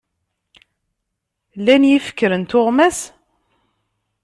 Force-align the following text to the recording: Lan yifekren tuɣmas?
Lan 1.65 1.83
yifekren 1.89 2.43
tuɣmas? 2.49 2.99